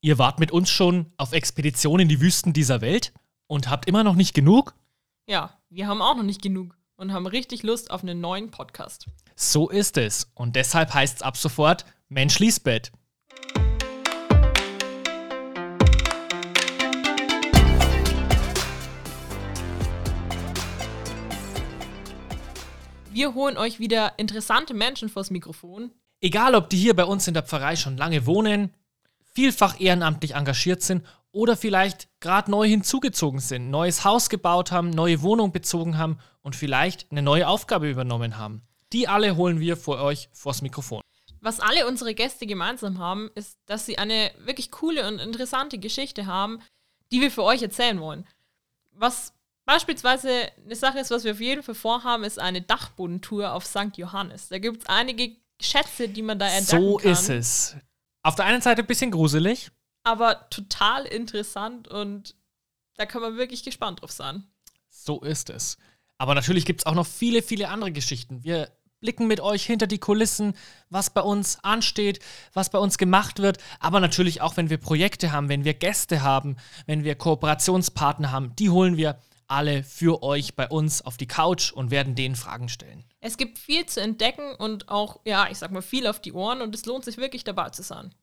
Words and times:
Ihr 0.00 0.16
wart 0.16 0.38
mit 0.38 0.52
uns 0.52 0.70
schon 0.70 1.12
auf 1.16 1.32
Expedition 1.32 1.98
in 1.98 2.08
die 2.08 2.20
Wüsten 2.20 2.52
dieser 2.52 2.80
Welt 2.80 3.12
und 3.48 3.68
habt 3.68 3.88
immer 3.88 4.04
noch 4.04 4.14
nicht 4.14 4.32
genug? 4.32 4.76
Ja, 5.26 5.58
wir 5.70 5.88
haben 5.88 6.00
auch 6.00 6.14
noch 6.14 6.22
nicht 6.22 6.40
genug 6.40 6.76
und 6.94 7.12
haben 7.12 7.26
richtig 7.26 7.64
Lust 7.64 7.90
auf 7.90 8.04
einen 8.04 8.20
neuen 8.20 8.52
Podcast. 8.52 9.06
So 9.34 9.68
ist 9.68 9.96
es. 9.98 10.30
Und 10.34 10.54
deshalb 10.54 10.94
heißt 10.94 11.16
es 11.16 11.22
ab 11.22 11.36
sofort 11.36 11.84
Mensch 12.08 12.38
liest 12.38 12.62
Bett. 12.62 12.92
Wir 23.10 23.34
holen 23.34 23.56
euch 23.56 23.80
wieder 23.80 24.16
interessante 24.16 24.74
Menschen 24.74 25.08
vors 25.08 25.32
Mikrofon. 25.32 25.90
Egal, 26.20 26.54
ob 26.54 26.70
die 26.70 26.76
hier 26.76 26.94
bei 26.94 27.04
uns 27.04 27.26
in 27.26 27.34
der 27.34 27.42
Pfarrei 27.42 27.74
schon 27.74 27.96
lange 27.96 28.26
wohnen, 28.26 28.72
vielfach 29.38 29.78
ehrenamtlich 29.78 30.34
engagiert 30.34 30.82
sind 30.82 31.06
oder 31.30 31.56
vielleicht 31.56 32.08
gerade 32.18 32.50
neu 32.50 32.66
hinzugezogen 32.66 33.38
sind, 33.38 33.70
neues 33.70 34.02
Haus 34.02 34.30
gebaut 34.30 34.72
haben, 34.72 34.90
neue 34.90 35.22
Wohnung 35.22 35.52
bezogen 35.52 35.96
haben 35.96 36.18
und 36.42 36.56
vielleicht 36.56 37.06
eine 37.12 37.22
neue 37.22 37.46
Aufgabe 37.46 37.88
übernommen 37.88 38.36
haben. 38.36 38.62
Die 38.92 39.06
alle 39.06 39.36
holen 39.36 39.60
wir 39.60 39.76
vor 39.76 40.00
euch 40.00 40.28
vors 40.32 40.60
Mikrofon. 40.60 41.02
Was 41.40 41.60
alle 41.60 41.86
unsere 41.86 42.14
Gäste 42.16 42.48
gemeinsam 42.48 42.98
haben, 42.98 43.30
ist, 43.36 43.58
dass 43.66 43.86
sie 43.86 43.96
eine 43.96 44.32
wirklich 44.40 44.72
coole 44.72 45.06
und 45.06 45.20
interessante 45.20 45.78
Geschichte 45.78 46.26
haben, 46.26 46.58
die 47.12 47.20
wir 47.20 47.30
für 47.30 47.44
euch 47.44 47.62
erzählen 47.62 48.00
wollen. 48.00 48.26
Was 48.90 49.34
beispielsweise 49.66 50.50
eine 50.64 50.74
Sache 50.74 50.98
ist, 50.98 51.12
was 51.12 51.22
wir 51.22 51.30
auf 51.30 51.40
jeden 51.40 51.62
Fall 51.62 51.76
vorhaben, 51.76 52.24
ist 52.24 52.40
eine 52.40 52.60
Dachbodentour 52.60 53.52
auf 53.52 53.64
St. 53.64 53.96
Johannes. 53.98 54.48
Da 54.48 54.58
gibt 54.58 54.82
es 54.82 54.88
einige 54.88 55.36
Schätze, 55.60 56.08
die 56.08 56.22
man 56.22 56.40
da 56.40 56.48
entdecken 56.48 56.82
So 56.82 56.96
kann. 56.96 57.12
ist 57.12 57.28
es. 57.28 57.76
Auf 58.28 58.34
der 58.34 58.44
einen 58.44 58.60
Seite 58.60 58.82
ein 58.82 58.86
bisschen 58.86 59.10
gruselig. 59.10 59.70
Aber 60.04 60.50
total 60.50 61.06
interessant 61.06 61.88
und 61.88 62.34
da 62.98 63.06
kann 63.06 63.22
man 63.22 63.38
wirklich 63.38 63.62
gespannt 63.62 64.02
drauf 64.02 64.12
sein. 64.12 64.44
So 64.90 65.22
ist 65.22 65.48
es. 65.48 65.78
Aber 66.18 66.34
natürlich 66.34 66.66
gibt 66.66 66.82
es 66.82 66.86
auch 66.86 66.94
noch 66.94 67.06
viele, 67.06 67.40
viele 67.40 67.70
andere 67.70 67.90
Geschichten. 67.90 68.44
Wir 68.44 68.70
blicken 69.00 69.28
mit 69.28 69.40
euch 69.40 69.64
hinter 69.64 69.86
die 69.86 69.96
Kulissen, 69.96 70.52
was 70.90 71.08
bei 71.08 71.22
uns 71.22 71.64
ansteht, 71.64 72.20
was 72.52 72.68
bei 72.68 72.78
uns 72.78 72.98
gemacht 72.98 73.38
wird. 73.38 73.62
Aber 73.80 73.98
natürlich 73.98 74.42
auch, 74.42 74.58
wenn 74.58 74.68
wir 74.68 74.76
Projekte 74.76 75.32
haben, 75.32 75.48
wenn 75.48 75.64
wir 75.64 75.72
Gäste 75.72 76.20
haben, 76.20 76.56
wenn 76.84 77.04
wir 77.04 77.14
Kooperationspartner 77.14 78.30
haben, 78.30 78.54
die 78.56 78.68
holen 78.68 78.98
wir 78.98 79.18
alle 79.48 79.82
für 79.82 80.22
euch 80.22 80.54
bei 80.54 80.68
uns 80.68 81.02
auf 81.02 81.16
die 81.16 81.26
Couch 81.26 81.72
und 81.72 81.90
werden 81.90 82.14
denen 82.14 82.36
Fragen 82.36 82.68
stellen. 82.68 83.04
Es 83.20 83.36
gibt 83.36 83.58
viel 83.58 83.86
zu 83.86 84.00
entdecken 84.00 84.54
und 84.54 84.88
auch, 84.88 85.20
ja, 85.24 85.48
ich 85.50 85.58
sag 85.58 85.70
mal, 85.70 85.82
viel 85.82 86.06
auf 86.06 86.20
die 86.20 86.32
Ohren 86.32 86.60
und 86.62 86.74
es 86.74 86.86
lohnt 86.86 87.04
sich 87.04 87.16
wirklich 87.16 87.44
dabei 87.44 87.70
zu 87.70 87.82
sein. 87.82 88.14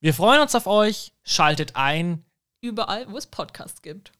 Wir 0.00 0.14
freuen 0.14 0.40
uns 0.40 0.54
auf 0.54 0.66
euch. 0.66 1.12
Schaltet 1.24 1.76
ein. 1.76 2.24
Überall, 2.60 3.10
wo 3.10 3.16
es 3.16 3.26
Podcasts 3.26 3.82
gibt. 3.82 4.12